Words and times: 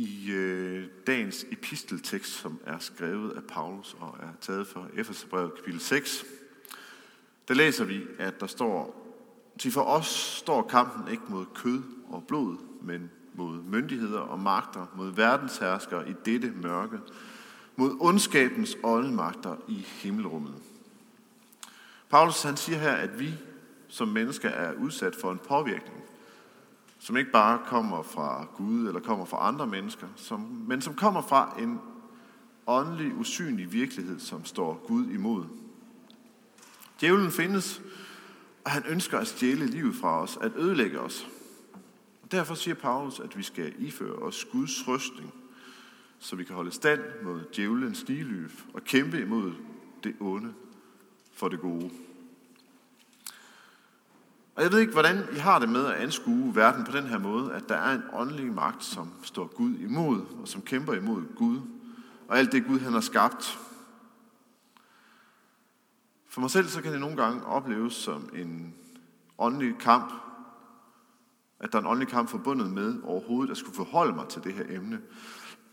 I 0.00 0.30
øh, 0.30 0.86
dagens 1.06 1.46
episteltekst, 1.50 2.32
som 2.32 2.60
er 2.66 2.78
skrevet 2.78 3.30
af 3.30 3.42
Paulus 3.48 3.96
og 4.00 4.16
er 4.20 4.28
taget 4.40 4.66
fra 4.66 4.86
Efeserbrevet 4.96 5.54
kapitel 5.54 5.80
6, 5.80 6.24
der 7.48 7.54
læser 7.54 7.84
vi, 7.84 8.00
at 8.18 8.40
der 8.40 8.46
står, 8.46 9.06
til 9.58 9.72
for 9.72 9.80
os 9.80 10.06
står 10.06 10.62
kampen 10.62 11.12
ikke 11.12 11.22
mod 11.28 11.46
kød 11.54 11.82
og 12.08 12.24
blod, 12.28 12.56
men 12.82 13.10
mod 13.34 13.62
myndigheder 13.62 14.20
og 14.20 14.38
magter, 14.38 14.86
mod 14.96 15.14
verdensherskere 15.14 16.10
i 16.10 16.14
dette 16.24 16.50
mørke, 16.50 16.98
mod 17.76 17.96
ondskabens 18.00 18.76
åndemagter 18.82 19.56
i 19.68 19.86
himmelrummet. 20.02 20.54
Paulus 22.10 22.42
han 22.42 22.56
siger 22.56 22.78
her, 22.78 22.92
at 22.92 23.18
vi 23.18 23.34
som 23.88 24.08
mennesker 24.08 24.48
er 24.48 24.72
udsat 24.72 25.16
for 25.16 25.32
en 25.32 25.40
påvirkning, 25.48 26.04
som 27.00 27.16
ikke 27.16 27.30
bare 27.30 27.60
kommer 27.66 28.02
fra 28.02 28.46
Gud 28.56 28.88
eller 28.88 29.00
kommer 29.00 29.24
fra 29.24 29.48
andre 29.48 29.66
mennesker, 29.66 30.06
som, 30.16 30.40
men 30.40 30.80
som 30.80 30.94
kommer 30.94 31.22
fra 31.22 31.56
en 31.58 31.80
åndelig, 32.66 33.14
usynlig 33.16 33.72
virkelighed, 33.72 34.18
som 34.18 34.44
står 34.44 34.84
Gud 34.86 35.06
imod. 35.06 35.44
Djævlen 37.00 37.30
findes, 37.30 37.82
og 38.64 38.70
han 38.70 38.82
ønsker 38.88 39.18
at 39.18 39.26
stjæle 39.26 39.66
livet 39.66 39.94
fra 39.94 40.22
os, 40.22 40.38
at 40.40 40.52
ødelægge 40.56 41.00
os. 41.00 41.28
Derfor 42.30 42.54
siger 42.54 42.74
Paulus, 42.74 43.20
at 43.20 43.38
vi 43.38 43.42
skal 43.42 43.74
iføre 43.78 44.14
os 44.14 44.44
Guds 44.52 44.88
rustning, 44.88 45.34
så 46.18 46.36
vi 46.36 46.44
kan 46.44 46.56
holde 46.56 46.72
stand 46.72 47.00
mod 47.22 47.40
djævelens 47.56 48.08
niløb 48.08 48.52
og 48.74 48.84
kæmpe 48.84 49.20
imod 49.20 49.52
det 50.04 50.16
onde 50.20 50.54
for 51.32 51.48
det 51.48 51.60
gode. 51.60 51.90
Og 54.60 54.64
jeg 54.64 54.72
ved 54.72 54.78
ikke, 54.78 54.92
hvordan 54.92 55.24
I 55.32 55.38
har 55.38 55.58
det 55.58 55.68
med 55.68 55.86
at 55.86 55.92
anskue 55.92 56.56
verden 56.56 56.84
på 56.84 56.92
den 56.92 57.06
her 57.06 57.18
måde, 57.18 57.52
at 57.52 57.68
der 57.68 57.74
er 57.74 57.94
en 57.94 58.02
åndelig 58.12 58.52
magt, 58.52 58.84
som 58.84 59.12
står 59.22 59.46
Gud 59.46 59.74
imod, 59.74 60.20
og 60.42 60.48
som 60.48 60.62
kæmper 60.62 60.94
imod 60.94 61.34
Gud, 61.36 61.60
og 62.28 62.38
alt 62.38 62.52
det 62.52 62.66
Gud, 62.66 62.78
han 62.78 62.92
har 62.92 63.00
skabt. 63.00 63.58
For 66.28 66.40
mig 66.40 66.50
selv, 66.50 66.68
så 66.68 66.82
kan 66.82 66.92
det 66.92 67.00
nogle 67.00 67.16
gange 67.16 67.46
opleves 67.46 67.92
som 67.92 68.28
en 68.34 68.74
åndelig 69.38 69.78
kamp, 69.78 70.12
at 71.60 71.72
der 71.72 71.78
er 71.78 71.82
en 71.82 71.88
åndelig 71.88 72.08
kamp 72.08 72.28
forbundet 72.28 72.70
med 72.70 73.02
overhovedet 73.04 73.50
at 73.50 73.56
skulle 73.56 73.76
forholde 73.76 74.14
mig 74.14 74.28
til 74.28 74.44
det 74.44 74.54
her 74.54 74.64
emne. 74.68 75.00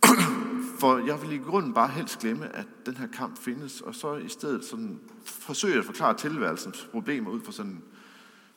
For 0.79 1.05
jeg 1.05 1.21
vil 1.21 1.31
i 1.31 1.37
grunden 1.37 1.73
bare 1.73 1.87
helst 1.87 2.19
glemme, 2.19 2.55
at 2.55 2.67
den 2.85 2.97
her 2.97 3.07
kamp 3.07 3.37
findes, 3.37 3.81
og 3.81 3.95
så 3.95 4.15
i 4.15 4.29
stedet 4.29 4.65
sådan 4.65 4.99
forsøge 5.25 5.79
at 5.79 5.85
forklare 5.85 6.13
tilværelsens 6.13 6.89
problemer 6.91 7.31
ud 7.31 7.41
fra 7.41 7.51
sådan 7.51 7.83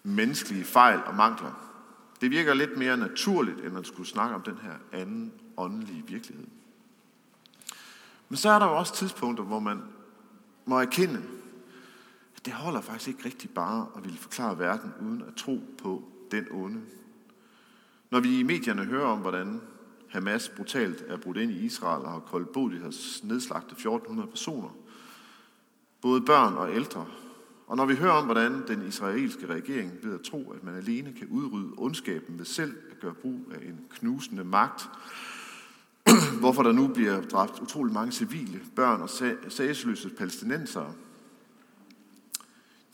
menneskelige 0.03 0.65
fejl 0.65 1.01
og 1.07 1.15
mangler. 1.15 1.71
Det 2.21 2.31
virker 2.31 2.55
lidt 2.55 2.77
mere 2.77 2.97
naturligt, 2.97 3.61
end 3.61 3.79
at 3.79 3.87
skulle 3.87 4.09
snakke 4.09 4.35
om 4.35 4.43
den 4.43 4.59
her 4.63 5.01
anden 5.01 5.33
åndelige 5.57 6.05
virkelighed. 6.07 6.47
Men 8.29 8.37
så 8.37 8.51
er 8.51 8.59
der 8.59 8.67
jo 8.67 8.79
også 8.79 8.95
tidspunkter, 8.95 9.45
hvor 9.45 9.61
man 9.61 9.83
må 10.65 10.79
erkende, 10.79 11.23
at 12.37 12.45
det 12.45 12.53
holder 12.53 12.81
faktisk 12.81 13.09
ikke 13.09 13.25
rigtig 13.25 13.51
bare 13.51 13.87
at 13.97 14.05
ville 14.05 14.19
forklare 14.19 14.59
verden 14.59 14.93
uden 15.01 15.23
at 15.29 15.35
tro 15.35 15.61
på 15.83 16.05
den 16.31 16.47
onde. 16.51 16.81
Når 18.11 18.21
vi 18.21 18.39
i 18.39 18.43
medierne 18.43 18.85
hører 18.85 19.07
om, 19.07 19.19
hvordan 19.19 19.61
Hamas 20.09 20.49
brutalt 20.49 21.05
er 21.09 21.17
brudt 21.17 21.37
ind 21.37 21.51
i 21.51 21.65
Israel 21.65 22.05
og 22.05 22.11
har 22.13 22.21
koldblodigt 22.21 22.83
har 22.83 23.27
nedslagtet 23.27 23.73
1400 23.73 24.29
personer, 24.29 24.69
både 26.01 26.21
børn 26.21 26.55
og 26.55 26.75
ældre, 26.75 27.07
og 27.71 27.77
når 27.77 27.87
vi 27.87 27.95
hører 27.95 28.13
om, 28.13 28.25
hvordan 28.25 28.65
den 28.69 28.89
israelske 28.89 29.47
regering 29.47 29.93
ved 30.03 30.15
at 30.15 30.21
tro, 30.21 30.53
at 30.53 30.65
man 30.65 30.75
alene 30.75 31.13
kan 31.13 31.29
udrydde 31.29 31.73
ondskaben 31.77 32.39
ved 32.39 32.45
selv 32.45 32.77
at 32.91 33.01
gøre 33.01 33.15
brug 33.15 33.41
af 33.55 33.67
en 33.67 33.81
knusende 33.91 34.45
magt, 34.45 34.89
hvorfor 36.41 36.63
der 36.63 36.73
nu 36.73 36.87
bliver 36.87 37.21
dræbt 37.21 37.61
utrolig 37.61 37.95
mange 37.95 38.13
civile, 38.13 38.61
børn 38.77 39.03
og 39.03 39.11
sagsløse 39.53 40.09
palæstinensere, 40.09 40.93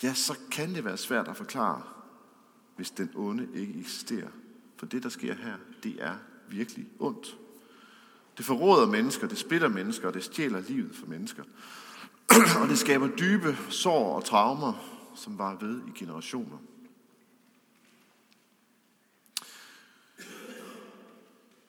ja, 0.03 0.15
så 0.15 0.39
kan 0.51 0.75
det 0.75 0.85
være 0.85 0.97
svært 0.97 1.29
at 1.29 1.37
forklare, 1.37 1.83
hvis 2.77 2.91
den 2.91 3.11
onde 3.15 3.49
ikke 3.55 3.81
eksisterer. 3.81 4.31
For 4.77 4.87
det, 4.87 5.03
der 5.03 5.09
sker 5.09 5.35
her, 5.35 5.57
det 5.83 5.97
er 5.99 6.15
virkelig 6.49 6.87
ondt. 6.99 7.37
Det 8.37 8.45
forråder 8.45 8.87
mennesker, 8.87 9.29
det 9.29 9.39
splitter 9.39 9.69
mennesker, 9.69 10.09
og 10.09 10.15
det 10.15 10.25
stjæler 10.25 10.61
livet 10.61 10.97
for 10.97 11.07
mennesker. 11.07 11.43
og 12.61 12.69
det 12.69 12.79
skaber 12.79 13.09
dybe 13.09 13.57
sår 13.71 14.17
og 14.17 14.25
traumer, 14.25 14.73
som 15.15 15.39
var 15.39 15.57
ved 15.61 15.81
i 15.89 15.99
generationer. 15.99 16.59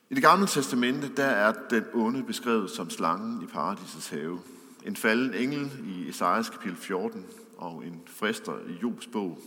I 0.10 0.16
det 0.16 0.24
gamle 0.24 0.48
testamente, 0.48 1.12
der 1.18 1.26
er 1.26 1.54
den 1.70 1.84
onde 1.94 2.24
beskrevet 2.24 2.72
som 2.72 2.90
slangen 2.90 3.42
i 3.42 3.46
paradisets 3.46 4.10
have. 4.10 4.40
En 4.86 4.96
falden 4.96 5.34
engel 5.34 5.72
i 5.86 6.10
Esajas 6.10 6.50
kapitel 6.50 6.78
14 6.78 7.26
og 7.58 7.86
en 7.86 8.02
frister 8.06 8.54
i 8.70 8.74
Jobs 8.84 9.08
bog. 9.08 9.40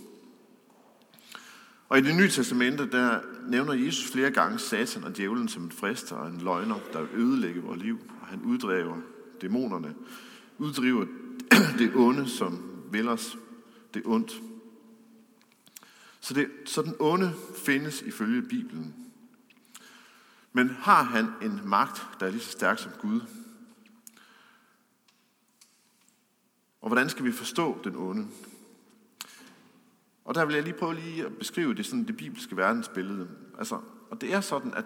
Og 1.88 1.98
i 1.98 2.00
det 2.00 2.16
nye 2.16 2.28
testamente, 2.28 2.90
der 2.90 3.20
nævner 3.48 3.72
Jesus 3.72 4.12
flere 4.12 4.30
gange 4.30 4.58
Satan 4.58 5.04
og 5.04 5.16
djævlen 5.16 5.48
som 5.48 5.62
en 5.62 5.72
frister 5.72 6.16
og 6.16 6.28
en 6.28 6.40
løgner, 6.40 6.78
der 6.92 7.00
vil 7.00 7.20
ødelægge 7.20 7.62
vores 7.62 7.82
liv. 7.82 7.98
Og 8.20 8.26
han 8.26 8.42
uddræver 8.42 8.96
dæmonerne 9.42 9.94
uddriver 10.60 11.06
det 11.78 11.92
onde, 11.94 12.28
som 12.28 12.82
vil 12.90 13.08
os 13.08 13.38
det 13.94 14.02
ondt. 14.04 14.42
Så, 16.20 16.34
det, 16.34 16.50
så 16.66 16.82
den 16.82 16.94
onde 16.98 17.34
findes 17.56 18.02
ifølge 18.02 18.42
Bibelen. 18.42 18.94
Men 20.52 20.68
har 20.68 21.02
han 21.02 21.26
en 21.42 21.60
magt, 21.64 22.06
der 22.20 22.26
er 22.26 22.30
lige 22.30 22.40
så 22.40 22.50
stærk 22.50 22.78
som 22.78 22.92
Gud? 23.00 23.20
Og 26.80 26.88
hvordan 26.88 27.08
skal 27.08 27.24
vi 27.24 27.32
forstå 27.32 27.80
den 27.84 27.96
onde? 27.96 28.26
Og 30.24 30.34
der 30.34 30.44
vil 30.44 30.54
jeg 30.54 30.64
lige 30.64 30.78
prøve 30.78 30.94
lige 30.94 31.26
at 31.26 31.38
beskrive 31.38 31.74
det, 31.74 31.86
sådan 31.86 32.06
det 32.06 32.16
bibelske 32.16 32.56
verdensbillede. 32.56 33.28
Altså, 33.58 33.80
og 34.10 34.20
det 34.20 34.34
er 34.34 34.40
sådan, 34.40 34.74
at 34.74 34.84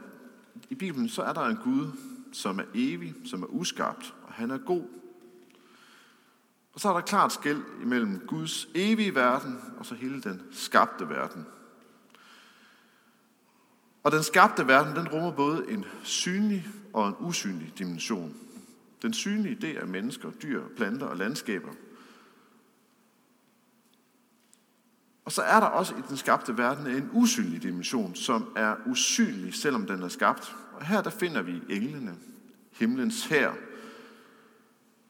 i 0.70 0.74
Bibelen 0.74 1.08
så 1.08 1.22
er 1.22 1.32
der 1.32 1.46
en 1.46 1.56
Gud, 1.56 1.86
som 2.32 2.58
er 2.58 2.64
evig, 2.74 3.14
som 3.24 3.42
er 3.42 3.46
uskabt, 3.46 4.14
og 4.22 4.32
han 4.32 4.50
er 4.50 4.58
god, 4.58 4.84
og 6.74 6.80
så 6.80 6.88
er 6.88 6.92
der 6.92 7.00
klart 7.00 7.32
skæld 7.32 7.62
imellem 7.82 8.22
Guds 8.26 8.68
evige 8.74 9.14
verden 9.14 9.60
og 9.78 9.86
så 9.86 9.94
hele 9.94 10.22
den 10.22 10.42
skabte 10.52 11.08
verden. 11.08 11.46
Og 14.02 14.12
den 14.12 14.22
skabte 14.22 14.66
verden, 14.66 14.96
den 14.96 15.08
rummer 15.08 15.30
både 15.30 15.70
en 15.70 15.84
synlig 16.02 16.66
og 16.92 17.08
en 17.08 17.14
usynlig 17.18 17.72
dimension. 17.78 18.34
Den 19.02 19.12
synlige, 19.12 19.54
det 19.54 19.70
er 19.78 19.86
mennesker, 19.86 20.30
dyr, 20.30 20.62
planter 20.76 21.06
og 21.06 21.16
landskaber. 21.16 21.72
Og 25.24 25.32
så 25.32 25.42
er 25.42 25.60
der 25.60 25.66
også 25.66 25.94
i 25.94 26.02
den 26.08 26.16
skabte 26.16 26.58
verden 26.58 26.86
en 26.86 27.10
usynlig 27.12 27.62
dimension, 27.62 28.14
som 28.14 28.52
er 28.56 28.76
usynlig, 28.86 29.54
selvom 29.54 29.86
den 29.86 30.02
er 30.02 30.08
skabt. 30.08 30.56
Og 30.72 30.86
her 30.86 31.02
der 31.02 31.10
finder 31.10 31.42
vi 31.42 31.62
englene, 31.68 32.14
himlens 32.72 33.26
her. 33.26 33.52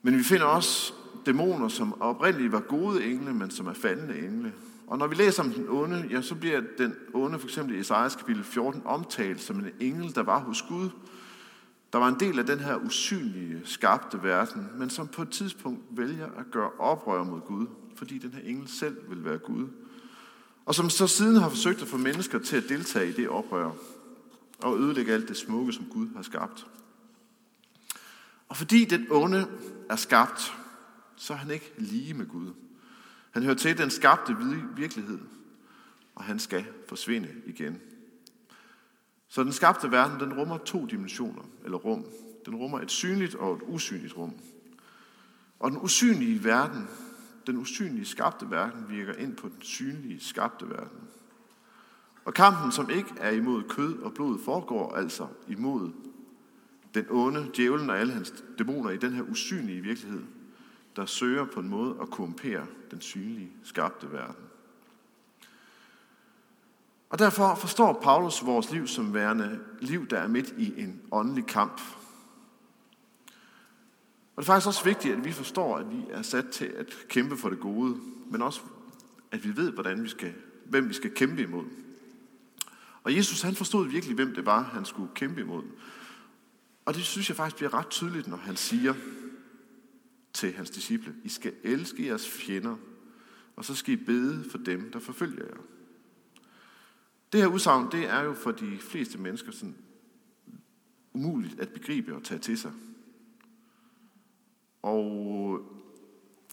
Men 0.02 0.18
vi 0.18 0.22
finder 0.22 0.46
også 0.46 0.94
dæmoner, 1.26 1.68
som 1.68 2.00
oprindeligt 2.00 2.52
var 2.52 2.60
gode 2.60 3.04
engle, 3.04 3.34
men 3.34 3.50
som 3.50 3.66
er 3.66 3.72
faldende 3.72 4.18
engle. 4.18 4.52
Og 4.86 4.98
når 4.98 5.06
vi 5.06 5.14
læser 5.14 5.42
om 5.42 5.50
den 5.50 5.68
onde, 5.68 6.06
ja, 6.10 6.22
så 6.22 6.34
bliver 6.34 6.62
den 6.78 6.94
onde, 7.14 7.38
for 7.38 7.46
eksempel 7.46 7.76
i 7.76 7.78
Esajas 7.78 8.16
kapitel 8.16 8.44
14, 8.44 8.82
omtalt 8.84 9.40
som 9.40 9.58
en 9.58 9.70
engel, 9.80 10.14
der 10.14 10.22
var 10.22 10.40
hos 10.40 10.62
Gud. 10.62 10.90
Der 11.92 11.98
var 11.98 12.08
en 12.08 12.20
del 12.20 12.38
af 12.38 12.46
den 12.46 12.58
her 12.58 12.76
usynlige, 12.76 13.60
skabte 13.64 14.22
verden, 14.22 14.68
men 14.78 14.90
som 14.90 15.08
på 15.08 15.22
et 15.22 15.30
tidspunkt 15.30 15.80
vælger 15.90 16.26
at 16.26 16.50
gøre 16.50 16.70
oprør 16.78 17.24
mod 17.24 17.40
Gud, 17.40 17.66
fordi 17.96 18.18
den 18.18 18.32
her 18.32 18.50
engel 18.50 18.68
selv 18.68 18.96
vil 19.08 19.24
være 19.24 19.38
Gud. 19.38 19.68
Og 20.66 20.74
som 20.74 20.90
så 20.90 21.06
siden 21.06 21.36
har 21.36 21.48
forsøgt 21.48 21.82
at 21.82 21.88
få 21.88 21.96
mennesker 21.96 22.38
til 22.38 22.56
at 22.56 22.68
deltage 22.68 23.08
i 23.08 23.12
det 23.12 23.28
oprør, 23.28 23.70
og 24.62 24.78
ødelægge 24.78 25.12
alt 25.12 25.28
det 25.28 25.36
smukke, 25.36 25.72
som 25.72 25.84
Gud 25.84 26.08
har 26.16 26.22
skabt. 26.22 26.66
Og 28.48 28.56
fordi 28.56 28.84
den 28.84 29.06
onde 29.10 29.46
er 29.90 29.96
skabt, 29.96 30.54
så 31.16 31.32
er 31.32 31.36
han 31.36 31.50
ikke 31.50 31.72
lige 31.78 32.14
med 32.14 32.26
Gud. 32.26 32.52
Han 33.30 33.42
hører 33.42 33.54
til 33.54 33.78
den 33.78 33.90
skabte 33.90 34.36
virkelighed, 34.76 35.18
og 36.14 36.24
han 36.24 36.38
skal 36.38 36.66
forsvinde 36.88 37.28
igen. 37.46 37.80
Så 39.28 39.44
den 39.44 39.52
skabte 39.52 39.90
verden, 39.90 40.20
den 40.20 40.38
rummer 40.38 40.58
to 40.58 40.86
dimensioner, 40.86 41.42
eller 41.64 41.78
rum. 41.78 42.04
Den 42.46 42.54
rummer 42.54 42.80
et 42.80 42.90
synligt 42.90 43.34
og 43.34 43.56
et 43.56 43.62
usynligt 43.62 44.16
rum. 44.16 44.34
Og 45.60 45.70
den 45.70 45.78
usynlige 45.78 46.44
verden, 46.44 46.88
den 47.46 47.56
usynlige 47.56 48.06
skabte 48.06 48.50
verden, 48.50 48.88
virker 48.88 49.12
ind 49.12 49.36
på 49.36 49.48
den 49.48 49.62
synlige 49.62 50.20
skabte 50.20 50.68
verden. 50.68 51.00
Og 52.24 52.34
kampen, 52.34 52.72
som 52.72 52.90
ikke 52.90 53.10
er 53.16 53.30
imod 53.30 53.62
kød 53.62 53.98
og 53.98 54.14
blod, 54.14 54.38
foregår 54.44 54.94
altså 54.94 55.26
imod 55.48 55.90
den 56.94 57.06
onde, 57.10 57.50
djævlen 57.56 57.90
og 57.90 57.98
alle 57.98 58.12
hans 58.12 58.44
dæmoner 58.58 58.90
i 58.90 58.96
den 58.96 59.12
her 59.12 59.22
usynlige 59.22 59.80
virkelighed, 59.80 60.22
der 60.96 61.06
søger 61.06 61.44
på 61.44 61.60
en 61.60 61.68
måde 61.68 61.96
at 62.00 62.10
korrumpere 62.10 62.66
den 62.90 63.00
synlige, 63.00 63.50
skabte 63.62 64.12
verden. 64.12 64.44
Og 67.10 67.18
derfor 67.18 67.54
forstår 67.54 68.00
Paulus 68.02 68.44
vores 68.44 68.70
liv 68.70 68.86
som 68.86 69.14
værende 69.14 69.60
liv, 69.80 70.06
der 70.06 70.18
er 70.18 70.28
midt 70.28 70.54
i 70.58 70.82
en 70.82 71.02
åndelig 71.12 71.46
kamp. 71.46 71.80
Og 74.36 74.42
det 74.42 74.48
er 74.48 74.52
faktisk 74.52 74.66
også 74.66 74.84
vigtigt, 74.84 75.16
at 75.16 75.24
vi 75.24 75.32
forstår, 75.32 75.76
at 75.76 75.90
vi 75.90 76.04
er 76.10 76.22
sat 76.22 76.48
til 76.48 76.64
at 76.64 76.86
kæmpe 77.08 77.36
for 77.36 77.48
det 77.48 77.60
gode, 77.60 78.00
men 78.30 78.42
også, 78.42 78.60
at 79.30 79.44
vi 79.44 79.56
ved, 79.56 79.72
hvordan 79.72 80.02
vi 80.02 80.08
skal, 80.08 80.34
hvem 80.64 80.88
vi 80.88 80.94
skal 80.94 81.14
kæmpe 81.14 81.42
imod. 81.42 81.64
Og 83.02 83.16
Jesus 83.16 83.42
han 83.42 83.54
forstod 83.54 83.88
virkelig, 83.88 84.14
hvem 84.14 84.34
det 84.34 84.46
var, 84.46 84.62
han 84.62 84.84
skulle 84.84 85.10
kæmpe 85.14 85.40
imod. 85.40 85.62
Og 86.84 86.94
det 86.94 87.04
synes 87.04 87.28
jeg 87.28 87.36
faktisk 87.36 87.56
bliver 87.56 87.74
ret 87.74 87.88
tydeligt, 87.88 88.28
når 88.28 88.36
han 88.36 88.56
siger 88.56 88.94
til 90.34 90.52
hans 90.52 90.70
disciple, 90.70 91.14
I 91.24 91.28
skal 91.28 91.52
elske 91.62 92.06
jeres 92.06 92.28
fjender, 92.28 92.76
og 93.56 93.64
så 93.64 93.74
skal 93.74 93.94
I 93.94 94.04
bede 94.04 94.50
for 94.50 94.58
dem, 94.58 94.90
der 94.92 94.98
forfølger 94.98 95.44
jer. 95.44 95.60
Det 97.32 97.40
her 97.40 97.48
udsagn, 97.48 97.92
det 97.92 98.04
er 98.04 98.20
jo 98.20 98.34
for 98.34 98.50
de 98.50 98.78
fleste 98.78 99.18
mennesker 99.18 99.52
sådan 99.52 99.76
umuligt 101.12 101.60
at 101.60 101.68
begribe 101.68 102.14
og 102.14 102.24
tage 102.24 102.40
til 102.40 102.58
sig. 102.58 102.72
Og 104.82 105.60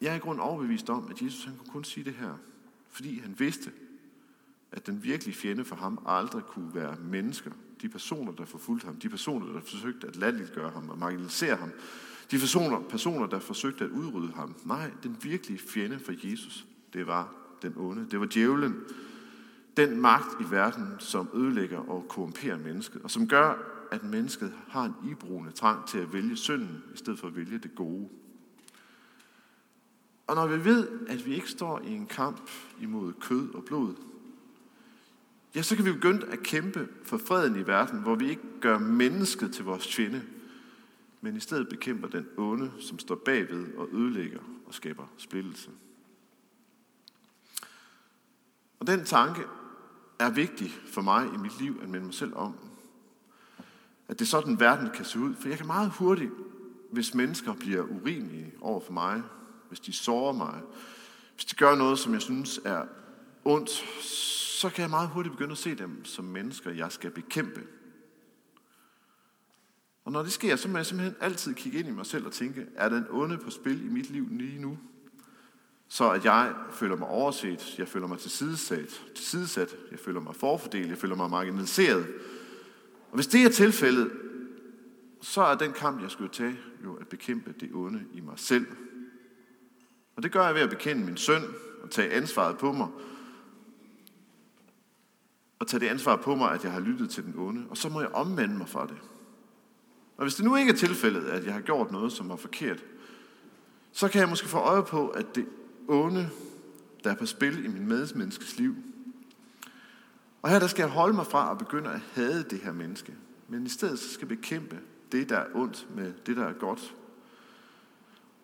jeg 0.01 0.11
er 0.11 0.15
i 0.15 0.19
grund 0.19 0.39
overbevist 0.39 0.89
om, 0.89 1.07
at 1.11 1.21
Jesus 1.21 1.45
han 1.45 1.57
kunne 1.57 1.71
kun 1.71 1.83
sige 1.83 2.03
det 2.03 2.13
her, 2.13 2.37
fordi 2.89 3.19
han 3.19 3.35
vidste, 3.39 3.71
at 4.71 4.87
den 4.87 5.03
virkelige 5.03 5.35
fjende 5.35 5.65
for 5.65 5.75
ham 5.75 6.03
aldrig 6.05 6.43
kunne 6.43 6.75
være 6.75 6.95
mennesker. 6.99 7.51
De 7.81 7.89
personer, 7.89 8.31
der 8.31 8.45
forfulgte 8.45 8.85
ham, 8.85 8.95
de 8.95 9.09
personer, 9.09 9.53
der 9.53 9.61
forsøgte 9.61 10.07
at 10.07 10.15
latterliggøre 10.15 10.71
ham 10.71 10.89
og 10.89 10.97
marginalisere 10.97 11.55
ham, 11.55 11.71
de 12.31 12.39
personer, 12.39 12.79
personer, 12.79 13.27
der 13.27 13.39
forsøgte 13.39 13.83
at 13.83 13.89
udrydde 13.89 14.31
ham. 14.35 14.55
Nej, 14.65 14.91
den 15.03 15.17
virkelige 15.21 15.59
fjende 15.59 15.99
for 15.99 16.13
Jesus, 16.31 16.65
det 16.93 17.07
var 17.07 17.33
den 17.61 17.73
onde. 17.77 18.07
Det 18.11 18.19
var 18.19 18.25
djævlen. 18.25 18.75
Den 19.77 20.01
magt 20.01 20.41
i 20.41 20.51
verden, 20.51 20.87
som 20.99 21.29
ødelægger 21.33 21.77
og 21.77 22.05
korrumperer 22.09 22.57
mennesket, 22.57 23.01
og 23.01 23.11
som 23.11 23.27
gør, 23.27 23.53
at 23.91 24.03
mennesket 24.03 24.53
har 24.67 24.85
en 24.85 25.11
ibrugende 25.11 25.51
trang 25.51 25.87
til 25.87 25.97
at 25.97 26.13
vælge 26.13 26.37
synden, 26.37 26.83
i 26.93 26.97
stedet 26.97 27.19
for 27.19 27.27
at 27.27 27.35
vælge 27.35 27.57
det 27.57 27.75
gode. 27.75 28.09
Og 30.27 30.35
når 30.35 30.47
vi 30.47 30.65
ved, 30.65 30.87
at 31.07 31.25
vi 31.25 31.35
ikke 31.35 31.49
står 31.49 31.79
i 31.79 31.91
en 31.91 32.05
kamp 32.05 32.49
imod 32.81 33.13
kød 33.13 33.53
og 33.53 33.63
blod, 33.63 33.95
ja, 35.55 35.61
så 35.61 35.75
kan 35.75 35.85
vi 35.85 35.91
begynde 35.91 36.25
at 36.25 36.43
kæmpe 36.43 36.87
for 37.03 37.17
freden 37.17 37.55
i 37.55 37.67
verden, 37.67 37.99
hvor 37.99 38.15
vi 38.15 38.29
ikke 38.29 38.59
gør 38.61 38.77
mennesket 38.79 39.53
til 39.53 39.65
vores 39.65 39.95
fjende, 39.95 40.21
men 41.21 41.35
i 41.35 41.39
stedet 41.39 41.69
bekæmper 41.69 42.07
den 42.07 42.27
onde, 42.37 42.71
som 42.79 42.99
står 42.99 43.15
bagved 43.15 43.73
og 43.73 43.89
ødelægger 43.91 44.39
og 44.65 44.73
skaber 44.73 45.07
splittelse. 45.17 45.69
Og 48.79 48.87
den 48.87 49.05
tanke 49.05 49.41
er 50.19 50.29
vigtig 50.29 50.71
for 50.85 51.01
mig 51.01 51.27
i 51.33 51.37
mit 51.37 51.59
liv 51.59 51.79
at 51.83 51.89
minde 51.89 52.05
mig 52.05 52.13
selv 52.13 52.35
om. 52.35 52.55
At 54.07 54.19
det 54.19 54.25
er 54.25 54.29
sådan, 54.29 54.59
verden 54.59 54.89
kan 54.93 55.05
se 55.05 55.19
ud. 55.19 55.35
For 55.35 55.49
jeg 55.49 55.57
kan 55.57 55.67
meget 55.67 55.91
hurtigt, 55.91 56.31
hvis 56.91 57.13
mennesker 57.13 57.53
bliver 57.53 57.83
urimelige 57.83 58.53
over 58.61 58.79
for 58.79 58.93
mig, 58.93 59.23
hvis 59.67 59.79
de 59.79 59.93
sårer 59.93 60.33
mig, 60.33 60.61
hvis 61.35 61.45
de 61.45 61.55
gør 61.55 61.75
noget, 61.75 61.99
som 61.99 62.13
jeg 62.13 62.21
synes 62.21 62.59
er 62.65 62.85
ondt, 63.45 63.69
så 64.61 64.69
kan 64.69 64.81
jeg 64.81 64.89
meget 64.89 65.09
hurtigt 65.09 65.33
begynde 65.33 65.51
at 65.51 65.57
se 65.57 65.75
dem 65.75 66.05
som 66.05 66.25
mennesker, 66.25 66.71
jeg 66.71 66.91
skal 66.91 67.11
bekæmpe. 67.11 67.61
Og 70.05 70.11
når 70.11 70.23
det 70.23 70.31
sker, 70.31 70.55
så 70.55 70.67
må 70.67 70.77
jeg 70.77 70.85
simpelthen 70.85 71.15
altid 71.21 71.53
kigge 71.53 71.79
ind 71.79 71.87
i 71.87 71.91
mig 71.91 72.05
selv 72.05 72.25
og 72.25 72.31
tænke, 72.31 72.65
er 72.75 72.89
den 72.89 73.05
onde 73.09 73.37
på 73.37 73.49
spil 73.49 73.85
i 73.85 73.89
mit 73.89 74.09
liv 74.09 74.27
lige 74.31 74.61
nu? 74.61 74.77
Så 75.87 76.11
at 76.11 76.25
jeg 76.25 76.53
føler 76.71 76.95
mig 76.95 77.07
overset, 77.07 77.75
jeg 77.79 77.87
føler 77.87 78.07
mig 78.07 78.19
tilsidesat, 78.19 79.01
tilsidesat 79.15 79.75
jeg 79.91 79.99
føler 79.99 80.19
mig 80.19 80.35
forfordelt, 80.35 80.89
jeg 80.89 80.97
føler 80.97 81.15
mig 81.15 81.29
marginaliseret. 81.29 82.07
Og 83.09 83.15
hvis 83.15 83.27
det 83.27 83.43
er 83.43 83.49
tilfældet, 83.49 84.11
så 85.21 85.41
er 85.41 85.55
den 85.55 85.73
kamp, 85.73 86.01
jeg 86.01 86.11
skulle 86.11 86.29
tage, 86.29 86.59
jo 86.83 86.93
at 86.93 87.07
bekæmpe 87.07 87.53
det 87.59 87.69
onde 87.73 88.03
i 88.13 88.21
mig 88.21 88.39
selv. 88.39 88.65
Og 90.15 90.23
det 90.23 90.31
gør 90.31 90.45
jeg 90.45 90.55
ved 90.55 90.61
at 90.61 90.69
bekende 90.69 91.05
min 91.05 91.17
søn 91.17 91.43
og 91.83 91.89
tage 91.89 92.11
ansvaret 92.11 92.57
på 92.57 92.71
mig. 92.71 92.87
Og 95.59 95.67
tage 95.67 95.79
det 95.79 95.87
ansvar 95.87 96.15
på 96.15 96.35
mig, 96.35 96.51
at 96.51 96.63
jeg 96.63 96.71
har 96.71 96.79
lyttet 96.79 97.09
til 97.09 97.23
den 97.23 97.33
onde. 97.37 97.65
Og 97.69 97.77
så 97.77 97.89
må 97.89 98.01
jeg 98.01 98.09
omvende 98.09 98.57
mig 98.57 98.69
fra 98.69 98.87
det. 98.87 98.97
Og 100.21 100.25
hvis 100.25 100.35
det 100.35 100.45
nu 100.45 100.55
ikke 100.55 100.71
er 100.71 100.75
tilfældet, 100.75 101.23
at 101.23 101.45
jeg 101.45 101.53
har 101.53 101.61
gjort 101.61 101.91
noget, 101.91 102.11
som 102.11 102.29
var 102.29 102.35
forkert, 102.35 102.83
så 103.91 104.07
kan 104.07 104.21
jeg 104.21 104.29
måske 104.29 104.47
få 104.47 104.57
øje 104.57 104.83
på, 104.83 105.07
at 105.07 105.35
det 105.35 105.45
onde, 105.87 106.29
der 107.03 107.11
er 107.11 107.15
på 107.15 107.25
spil 107.25 107.65
i 107.65 107.67
min 107.67 107.87
medmenneskes 107.87 108.57
liv. 108.57 108.75
Og 110.41 110.49
her 110.49 110.59
der 110.59 110.67
skal 110.67 110.83
jeg 110.83 110.91
holde 110.91 111.13
mig 111.13 111.25
fra 111.25 111.51
at 111.51 111.57
begynde 111.57 111.89
at 111.89 111.99
hade 112.13 112.43
det 112.43 112.59
her 112.59 112.71
menneske. 112.71 113.13
Men 113.47 113.65
i 113.65 113.69
stedet 113.69 113.99
så 113.99 114.09
skal 114.09 114.27
jeg 114.29 114.37
bekæmpe 114.37 114.79
det, 115.11 115.29
der 115.29 115.37
er 115.37 115.45
ondt 115.53 115.87
med 115.95 116.13
det, 116.25 116.37
der 116.37 116.45
er 116.45 116.53
godt. 116.53 116.95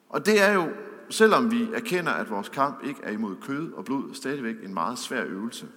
Og 0.09 0.25
det 0.25 0.41
er 0.41 0.53
jo, 0.53 0.69
selvom 1.09 1.51
vi 1.51 1.67
erkender, 1.73 2.11
at 2.11 2.29
vores 2.29 2.49
kamp 2.49 2.83
ikke 2.83 2.99
er 3.03 3.11
imod 3.11 3.35
kød 3.41 3.73
og 3.73 3.85
blod, 3.85 4.13
stadigvæk 4.13 4.55
en 4.63 4.73
meget 4.73 4.99
svær 4.99 5.23
øvelse. 5.25 5.67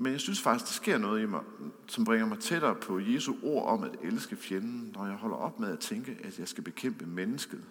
Men 0.00 0.12
jeg 0.12 0.20
synes 0.20 0.40
faktisk, 0.40 0.66
der 0.66 0.72
sker 0.72 0.98
noget 0.98 1.22
i 1.22 1.26
mig, 1.26 1.40
som 1.86 2.04
bringer 2.04 2.26
mig 2.26 2.38
tættere 2.38 2.74
på 2.74 2.98
Jesu 2.98 3.34
ord 3.42 3.66
om 3.68 3.82
at 3.82 3.90
elske 4.02 4.36
fjenden, 4.36 4.92
når 4.94 5.06
jeg 5.06 5.14
holder 5.14 5.36
op 5.36 5.60
med 5.60 5.68
at 5.68 5.78
tænke, 5.78 6.18
at 6.24 6.38
jeg 6.38 6.48
skal 6.48 6.64
bekæmpe 6.64 7.06
mennesket, 7.06 7.64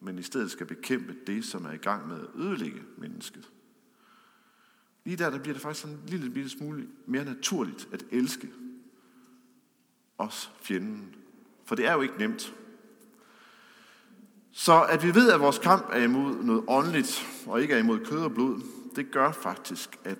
men 0.00 0.18
i 0.18 0.22
stedet 0.22 0.50
skal 0.50 0.66
bekæmpe 0.66 1.16
det, 1.26 1.44
som 1.44 1.64
er 1.64 1.72
i 1.72 1.76
gang 1.76 2.08
med 2.08 2.20
at 2.20 2.26
ødelægge 2.34 2.82
mennesket. 2.98 3.50
Lige 5.04 5.16
der, 5.16 5.30
der 5.30 5.38
bliver 5.38 5.52
det 5.52 5.62
faktisk 5.62 5.86
en 5.86 6.00
lille 6.06 6.30
bitte 6.30 6.50
smule 6.50 6.88
mere 7.06 7.24
naturligt 7.24 7.88
at 7.92 8.04
elske 8.10 8.50
os 10.18 10.52
fjenden. 10.62 11.14
For 11.64 11.74
det 11.74 11.86
er 11.86 11.92
jo 11.92 12.00
ikke 12.00 12.18
nemt. 12.18 12.54
Så 14.52 14.84
at 14.84 15.02
vi 15.02 15.14
ved, 15.14 15.32
at 15.32 15.40
vores 15.40 15.58
kamp 15.58 15.86
er 15.92 16.02
imod 16.02 16.44
noget 16.44 16.64
åndeligt, 16.68 17.44
og 17.46 17.62
ikke 17.62 17.74
er 17.74 17.78
imod 17.78 17.98
kød 18.04 18.18
og 18.18 18.34
blod, 18.34 18.60
det 18.96 19.10
gør 19.10 19.32
faktisk, 19.32 19.98
at 20.04 20.18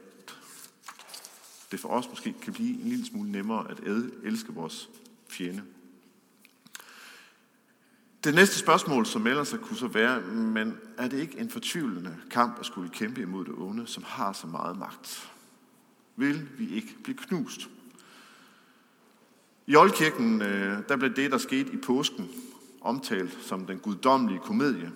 det 1.74 1.80
for 1.80 1.88
os 1.88 2.08
måske 2.08 2.34
kan 2.42 2.52
blive 2.52 2.80
en 2.80 2.88
lille 2.88 3.06
smule 3.06 3.32
nemmere 3.32 3.70
at 3.70 3.80
elske 4.22 4.52
vores 4.52 4.88
fjende. 5.28 5.62
Det 8.24 8.34
næste 8.34 8.58
spørgsmål, 8.58 9.06
som 9.06 9.22
melder 9.22 9.44
sig, 9.44 9.58
kunne 9.58 9.76
så 9.76 9.86
være, 9.86 10.20
men 10.20 10.76
er 10.98 11.08
det 11.08 11.20
ikke 11.20 11.38
en 11.38 11.50
fortvivlende 11.50 12.16
kamp 12.30 12.60
at 12.60 12.66
skulle 12.66 12.90
kæmpe 12.90 13.20
imod 13.20 13.44
det 13.44 13.54
onde, 13.58 13.86
som 13.86 14.02
har 14.06 14.32
så 14.32 14.46
meget 14.46 14.78
magt? 14.78 15.30
Vil 16.16 16.48
vi 16.58 16.74
ikke 16.74 16.96
blive 17.04 17.16
knust? 17.16 17.68
I 19.66 19.76
oldkirken, 19.76 20.42
øh, 20.42 20.78
der 20.88 20.96
blev 20.96 21.16
det, 21.16 21.30
der 21.30 21.38
skete 21.38 21.72
i 21.72 21.76
påsken, 21.76 22.28
omtalt 22.80 23.38
som 23.40 23.66
den 23.66 23.78
guddommelige 23.78 24.40
komedie. 24.40 24.92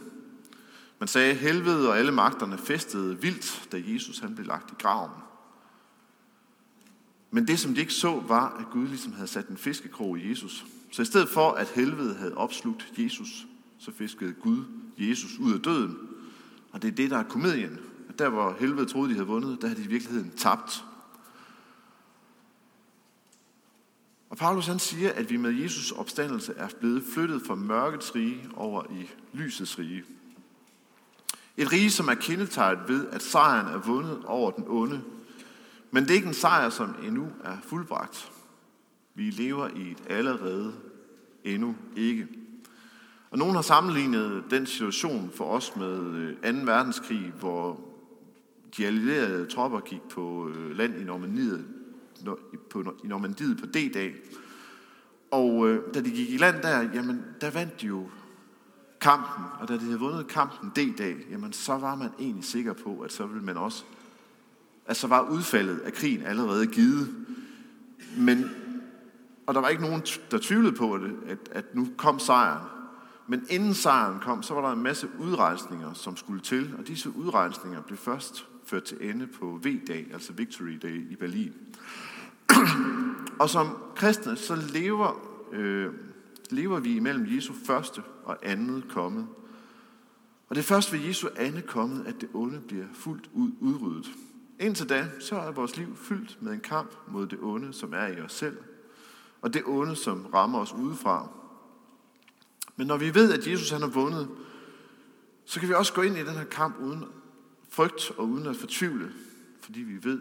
Man 0.98 1.08
sagde, 1.08 1.30
at 1.30 1.36
helvede 1.36 1.88
og 1.88 1.98
alle 1.98 2.12
magterne 2.12 2.58
festede 2.58 3.20
vildt, 3.20 3.68
da 3.72 3.82
Jesus 3.86 4.18
han 4.18 4.34
blev 4.34 4.46
lagt 4.46 4.70
i 4.70 4.74
graven. 4.78 5.27
Men 7.30 7.46
det, 7.46 7.58
som 7.58 7.74
de 7.74 7.80
ikke 7.80 7.92
så, 7.92 8.22
var, 8.28 8.56
at 8.58 8.70
Gud 8.72 8.88
ligesom 8.88 9.12
havde 9.12 9.28
sat 9.28 9.48
en 9.48 9.56
fiskekrog 9.56 10.18
i 10.18 10.28
Jesus. 10.30 10.66
Så 10.90 11.02
i 11.02 11.04
stedet 11.04 11.28
for, 11.28 11.50
at 11.50 11.68
helvede 11.68 12.14
havde 12.14 12.36
opslugt 12.36 12.92
Jesus, 12.98 13.46
så 13.78 13.92
fiskede 13.92 14.32
Gud 14.32 14.64
Jesus 14.98 15.38
ud 15.38 15.54
af 15.54 15.60
døden. 15.60 15.96
Og 16.72 16.82
det 16.82 16.88
er 16.88 16.92
det, 16.92 17.10
der 17.10 17.18
er 17.18 17.22
komedien. 17.22 17.78
At 18.08 18.18
der, 18.18 18.28
hvor 18.28 18.56
helvede 18.60 18.86
troede, 18.86 19.08
de 19.08 19.14
havde 19.14 19.26
vundet, 19.26 19.60
der 19.60 19.68
havde 19.68 19.80
de 19.80 19.86
i 19.86 19.88
virkeligheden 19.88 20.30
tabt. 20.30 20.84
Og 24.30 24.36
Paulus 24.36 24.66
han 24.66 24.78
siger, 24.78 25.12
at 25.12 25.30
vi 25.30 25.36
med 25.36 25.50
Jesus 25.50 25.92
opstandelse 25.92 26.54
er 26.56 26.68
blevet 26.80 27.02
flyttet 27.14 27.42
fra 27.46 27.54
mørkets 27.54 28.14
rige 28.14 28.48
over 28.56 28.82
i 28.90 29.10
lysets 29.32 29.78
rige. 29.78 30.04
Et 31.56 31.72
rige, 31.72 31.90
som 31.90 32.08
er 32.08 32.14
kendetegnet 32.14 32.88
ved, 32.88 33.08
at 33.08 33.22
sejren 33.22 33.66
er 33.66 33.78
vundet 33.78 34.24
over 34.24 34.50
den 34.50 34.64
onde, 34.66 35.02
men 35.90 36.02
det 36.02 36.10
er 36.10 36.14
ikke 36.14 36.28
en 36.28 36.34
sejr, 36.34 36.70
som 36.70 36.94
endnu 37.04 37.28
er 37.44 37.56
fuldbragt. 37.62 38.32
Vi 39.14 39.30
lever 39.30 39.68
i 39.68 39.90
et 39.90 40.02
allerede 40.06 40.72
endnu 41.44 41.76
ikke. 41.96 42.28
Og 43.30 43.38
nogen 43.38 43.54
har 43.54 43.62
sammenlignet 43.62 44.44
den 44.50 44.66
situation 44.66 45.30
for 45.34 45.44
os 45.44 45.76
med 45.76 46.00
øh, 46.44 46.54
2. 46.54 46.72
Verdenskrig, 46.72 47.32
hvor 47.40 47.80
de 48.76 48.86
allierede 48.86 49.46
tropper 49.46 49.80
gik 49.80 50.02
på 50.10 50.48
øh, 50.48 50.76
land 50.76 51.00
i 51.00 51.04
Normandiet 51.04 51.66
på, 52.70 52.94
i 53.04 53.06
Normandiet 53.06 53.60
på 53.60 53.66
D-dag. 53.66 54.14
Og 55.30 55.68
øh, 55.68 55.94
da 55.94 56.00
de 56.00 56.10
gik 56.10 56.30
i 56.30 56.36
land 56.36 56.62
der, 56.62 56.80
jamen 56.80 57.24
der 57.40 57.50
vandt 57.50 57.80
de 57.80 57.86
jo 57.86 58.08
kampen, 59.00 59.44
og 59.60 59.68
da 59.68 59.74
de 59.74 59.80
havde 59.80 59.98
vundet 59.98 60.28
kampen 60.28 60.70
D-dag, 60.70 61.16
jamen 61.30 61.52
så 61.52 61.76
var 61.76 61.94
man 61.94 62.10
egentlig 62.18 62.44
sikker 62.44 62.72
på, 62.72 63.00
at 63.00 63.12
så 63.12 63.26
ville 63.26 63.44
man 63.44 63.56
også 63.56 63.84
Altså 64.88 65.06
var 65.06 65.20
udfaldet 65.30 65.78
af 65.78 65.92
krigen 65.92 66.22
allerede 66.22 66.66
givet. 66.66 67.14
Men, 68.16 68.50
og 69.46 69.54
der 69.54 69.60
var 69.60 69.68
ikke 69.68 69.82
nogen, 69.82 70.02
der 70.30 70.38
tvivlede 70.42 70.72
på, 70.72 70.98
det, 70.98 71.16
at, 71.26 71.38
at 71.52 71.74
nu 71.74 71.88
kom 71.96 72.18
sejren. 72.18 72.68
Men 73.26 73.46
inden 73.50 73.74
sejren 73.74 74.20
kom, 74.20 74.42
så 74.42 74.54
var 74.54 74.60
der 74.60 74.72
en 74.72 74.82
masse 74.82 75.08
udrejsninger, 75.18 75.92
som 75.92 76.16
skulle 76.16 76.40
til, 76.40 76.74
og 76.78 76.86
disse 76.86 77.10
udrejsninger 77.16 77.82
blev 77.82 77.98
først 77.98 78.46
ført 78.64 78.82
til 78.82 79.10
ende 79.10 79.26
på 79.26 79.60
V-dag, 79.64 80.06
altså 80.12 80.32
Victory 80.32 80.78
Day 80.82 81.10
i 81.10 81.16
Berlin. 81.16 81.52
og 83.40 83.50
som 83.50 83.76
kristne, 83.96 84.36
så 84.36 84.56
lever, 84.72 85.20
øh, 85.52 85.92
lever 86.50 86.80
vi 86.80 86.96
imellem 86.96 87.26
Jesu 87.36 87.52
første 87.66 88.02
og 88.24 88.38
andet 88.42 88.84
kommet. 88.88 89.26
Og 90.48 90.56
det 90.56 90.62
er 90.62 90.66
først 90.66 90.92
ved 90.92 91.00
Jesu 91.00 91.28
andet 91.36 91.66
kommet, 91.66 92.06
at 92.06 92.20
det 92.20 92.28
onde 92.34 92.60
bliver 92.60 92.86
fuldt 92.94 93.30
ud 93.32 93.50
udryddet. 93.60 94.10
Indtil 94.60 94.88
da, 94.88 95.08
så 95.20 95.36
er 95.36 95.50
vores 95.50 95.76
liv 95.76 95.96
fyldt 95.96 96.42
med 96.42 96.52
en 96.52 96.60
kamp 96.60 96.94
mod 97.06 97.26
det 97.26 97.38
onde, 97.42 97.72
som 97.72 97.92
er 97.92 98.06
i 98.06 98.20
os 98.20 98.32
selv, 98.32 98.58
og 99.42 99.54
det 99.54 99.62
onde, 99.66 99.96
som 99.96 100.26
rammer 100.26 100.58
os 100.58 100.72
udefra. 100.72 101.28
Men 102.76 102.86
når 102.86 102.96
vi 102.96 103.14
ved, 103.14 103.32
at 103.32 103.46
Jesus 103.46 103.70
han 103.70 103.80
har 103.80 103.88
vundet, 103.88 104.28
så 105.44 105.60
kan 105.60 105.68
vi 105.68 105.74
også 105.74 105.92
gå 105.92 106.02
ind 106.02 106.16
i 106.16 106.24
den 106.24 106.34
her 106.34 106.44
kamp 106.44 106.78
uden 106.78 107.04
frygt 107.68 108.10
og 108.10 108.28
uden 108.28 108.46
at 108.46 108.56
fortvivle, 108.56 109.12
fordi 109.60 109.80
vi 109.80 110.04
ved, 110.04 110.20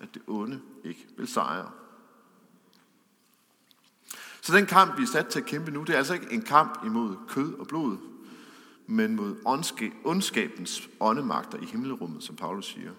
at 0.00 0.14
det 0.14 0.22
onde 0.26 0.60
ikke 0.84 1.06
vil 1.16 1.28
sejre. 1.28 1.70
Så 4.40 4.56
den 4.56 4.66
kamp, 4.66 4.98
vi 4.98 5.02
er 5.02 5.06
sat 5.06 5.26
til 5.26 5.40
at 5.40 5.46
kæmpe 5.46 5.70
nu, 5.70 5.80
det 5.80 5.92
er 5.92 5.98
altså 5.98 6.14
ikke 6.14 6.32
en 6.32 6.42
kamp 6.42 6.84
imod 6.84 7.16
kød 7.28 7.54
og 7.54 7.66
blod, 7.66 7.96
men 8.86 9.16
mod 9.16 9.36
ondskabens 10.04 10.88
åndemagter 11.00 11.58
i 11.58 11.64
himmelrummet, 11.64 12.22
som 12.22 12.36
Paulus 12.36 12.66
siger 12.66 12.92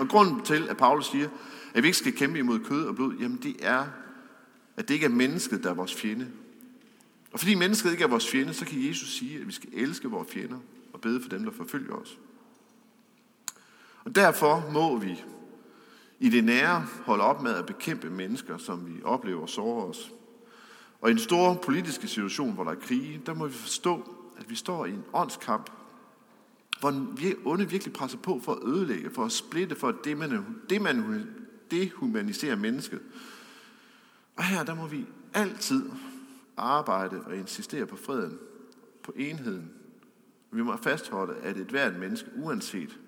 og 0.00 0.08
grunden 0.08 0.44
til, 0.44 0.68
at 0.68 0.76
Paulus 0.76 1.06
siger, 1.06 1.28
at 1.74 1.82
vi 1.82 1.88
ikke 1.88 1.98
skal 1.98 2.12
kæmpe 2.12 2.38
imod 2.38 2.58
kød 2.58 2.86
og 2.86 2.94
blod, 2.94 3.14
jamen 3.14 3.38
det 3.42 3.56
er, 3.60 3.86
at 4.76 4.88
det 4.88 4.94
ikke 4.94 5.06
er 5.06 5.10
mennesket, 5.10 5.64
der 5.64 5.70
er 5.70 5.74
vores 5.74 5.94
fjende. 5.94 6.30
Og 7.32 7.38
fordi 7.38 7.54
mennesket 7.54 7.92
ikke 7.92 8.04
er 8.04 8.08
vores 8.08 8.30
fjende, 8.30 8.54
så 8.54 8.64
kan 8.64 8.88
Jesus 8.88 9.18
sige, 9.18 9.40
at 9.40 9.46
vi 9.46 9.52
skal 9.52 9.68
elske 9.72 10.08
vores 10.08 10.28
fjender 10.32 10.58
og 10.92 11.00
bede 11.00 11.22
for 11.22 11.28
dem, 11.28 11.44
der 11.44 11.52
forfølger 11.52 11.94
os. 11.94 12.18
Og 14.04 14.14
derfor 14.14 14.70
må 14.72 14.96
vi 14.96 15.24
i 16.20 16.28
det 16.28 16.44
nære 16.44 16.86
holde 17.04 17.24
op 17.24 17.42
med 17.42 17.54
at 17.54 17.66
bekæmpe 17.66 18.10
mennesker, 18.10 18.58
som 18.58 18.86
vi 18.86 19.02
oplever 19.04 19.46
sårer 19.46 19.84
os. 19.84 20.12
Og 21.00 21.08
i 21.08 21.12
en 21.12 21.18
stor 21.18 21.54
politiske 21.54 22.08
situation, 22.08 22.52
hvor 22.52 22.64
der 22.64 22.70
er 22.70 22.80
krige, 22.82 23.22
der 23.26 23.34
må 23.34 23.46
vi 23.46 23.52
forstå, 23.52 24.16
at 24.38 24.50
vi 24.50 24.54
står 24.54 24.86
i 24.86 24.90
en 24.90 25.04
åndskamp, 25.12 25.70
hvor 26.80 26.90
vi 27.16 27.34
onde 27.44 27.70
virkelig 27.70 27.92
presser 27.92 28.18
på 28.18 28.40
for 28.40 28.52
at 28.52 28.62
ødelægge, 28.64 29.10
for 29.10 29.24
at 29.24 29.32
splitte, 29.32 29.76
for 29.76 29.88
at 29.88 29.94
det, 30.04 30.18
man, 30.18 30.44
det, 30.70 30.82
man 30.82 31.26
dehumanisere 31.70 32.56
mennesket. 32.56 33.00
Og 34.36 34.44
her, 34.44 34.64
der 34.64 34.74
må 34.74 34.86
vi 34.86 35.06
altid 35.34 35.90
arbejde 36.56 37.20
og 37.20 37.36
insistere 37.36 37.86
på 37.86 37.96
freden, 37.96 38.38
på 39.02 39.12
enheden. 39.16 39.70
Vi 40.50 40.62
må 40.62 40.76
fastholde, 40.76 41.36
at 41.36 41.56
et 41.56 41.66
hvert 41.66 41.98
menneske, 41.98 42.30
uanset, 42.36 42.98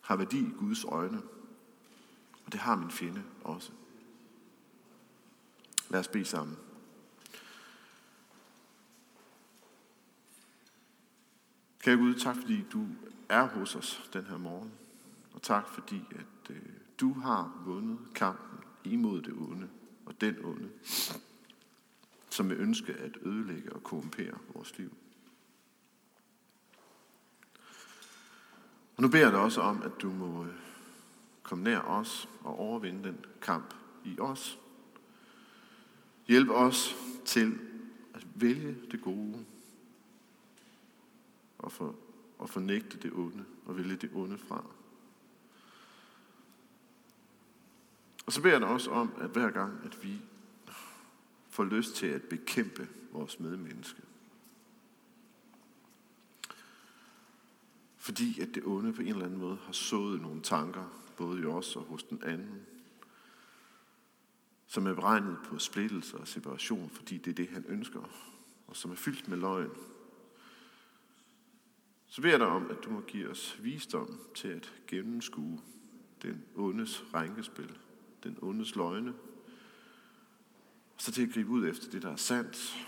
har 0.00 0.16
værdi 0.16 0.38
i 0.38 0.52
Guds 0.58 0.84
øjne. 0.84 1.22
Og 2.46 2.52
det 2.52 2.60
har 2.60 2.76
min 2.76 2.90
fjende 2.90 3.22
også. 3.44 3.70
Lad 5.90 6.00
os 6.00 6.08
bede 6.08 6.24
sammen. 6.24 6.56
Kære 11.82 11.96
Gud, 11.96 12.14
tak 12.14 12.36
fordi 12.36 12.64
du 12.72 12.86
er 13.28 13.48
hos 13.48 13.76
os 13.76 14.10
den 14.12 14.24
her 14.24 14.38
morgen. 14.38 14.72
Og 15.32 15.42
tak 15.42 15.68
fordi, 15.68 16.00
at 16.10 16.50
øh, 16.50 16.62
du 17.00 17.12
har 17.12 17.62
vundet 17.64 17.98
kampen 18.14 18.58
imod 18.84 19.22
det 19.22 19.32
onde 19.32 19.68
og 20.06 20.20
den 20.20 20.44
onde, 20.44 20.68
som 22.30 22.48
vil 22.48 22.60
ønske 22.60 22.92
at 22.92 23.18
ødelægge 23.22 23.72
og 23.72 23.82
korrumpere 23.82 24.38
vores 24.54 24.78
liv. 24.78 24.92
Og 28.96 29.02
nu 29.02 29.08
beder 29.08 29.24
jeg 29.24 29.32
dig 29.32 29.40
også 29.40 29.60
om, 29.60 29.82
at 29.82 29.92
du 30.02 30.10
må 30.10 30.44
øh, 30.44 30.54
komme 31.42 31.64
nær 31.64 31.78
os 31.78 32.28
og 32.40 32.58
overvinde 32.58 33.04
den 33.04 33.24
kamp 33.40 33.74
i 34.04 34.18
os. 34.18 34.58
Hjælp 36.28 36.50
os 36.50 36.96
til 37.24 37.58
at 38.14 38.26
vælge 38.34 38.76
det 38.90 39.02
gode 39.02 39.44
og, 41.62 41.72
for, 41.72 41.94
og 42.38 42.50
fornægte 42.50 42.98
det 42.98 43.12
onde 43.12 43.44
og 43.66 43.76
vælge 43.76 43.96
det 43.96 44.10
onde 44.14 44.38
fra. 44.38 44.64
Og 48.26 48.32
så 48.32 48.42
beder 48.42 48.54
jeg 48.54 48.60
dig 48.60 48.68
også 48.68 48.90
om, 48.90 49.12
at 49.20 49.30
hver 49.30 49.50
gang, 49.50 49.84
at 49.84 50.02
vi 50.02 50.20
får 51.48 51.64
lyst 51.64 51.94
til 51.94 52.06
at 52.06 52.22
bekæmpe 52.22 52.88
vores 53.12 53.40
medmenneske, 53.40 54.02
fordi 57.96 58.40
at 58.40 58.48
det 58.54 58.62
onde 58.66 58.92
på 58.92 59.02
en 59.02 59.08
eller 59.08 59.24
anden 59.24 59.40
måde 59.40 59.56
har 59.56 59.72
sået 59.72 60.20
nogle 60.20 60.42
tanker, 60.42 60.84
både 61.16 61.40
i 61.40 61.44
os 61.44 61.76
og 61.76 61.82
hos 61.82 62.02
den 62.02 62.22
anden, 62.22 62.66
som 64.66 64.86
er 64.86 64.94
beregnet 64.94 65.38
på 65.44 65.58
splittelse 65.58 66.18
og 66.18 66.28
separation, 66.28 66.90
fordi 66.90 67.18
det 67.18 67.30
er 67.30 67.34
det, 67.34 67.48
han 67.48 67.64
ønsker, 67.68 68.02
og 68.66 68.76
som 68.76 68.90
er 68.90 68.94
fyldt 68.94 69.28
med 69.28 69.38
løgn. 69.38 69.70
Så 72.12 72.22
beder 72.22 72.32
jeg 72.32 72.40
dig 72.40 72.48
om, 72.48 72.70
at 72.70 72.84
du 72.84 72.90
må 72.90 73.00
give 73.00 73.28
os 73.28 73.58
visdom 73.62 74.20
til 74.34 74.48
at 74.48 74.74
gennemskue 74.86 75.60
den 76.22 76.44
ondes 76.54 77.04
rænkespil, 77.14 77.78
den 78.24 78.38
ondes 78.42 78.76
løgne, 78.76 79.14
og 80.94 81.00
så 81.00 81.12
til 81.12 81.26
at 81.26 81.32
gribe 81.32 81.50
ud 81.50 81.68
efter 81.68 81.90
det, 81.90 82.02
der 82.02 82.10
er 82.10 82.16
sandt, 82.16 82.86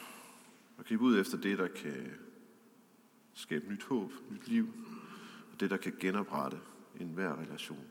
og 0.77 0.85
gribe 0.85 1.03
ud 1.03 1.21
efter 1.21 1.39
det, 1.39 1.59
der 1.59 1.69
kan 1.69 2.11
skabe 3.35 3.69
nyt 3.69 3.83
håb, 3.85 4.13
nyt 4.31 4.49
liv, 4.49 4.69
og 5.53 5.61
det, 5.61 5.71
der 5.71 5.77
kan 5.77 5.97
genoprette 6.01 6.61
enhver 7.01 7.41
relation. 7.41 7.87